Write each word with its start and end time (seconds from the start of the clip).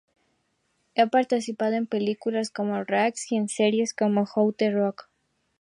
Ha 0.97 1.05
participado 1.05 1.75
en 1.75 1.85
películas 1.85 2.49
como 2.49 2.83
"Rags" 2.83 3.31
y 3.31 3.35
en 3.35 3.47
series 3.49 3.93
como 3.93 4.23
"How 4.35 4.51
to 4.51 4.71
Rock". 4.71 5.07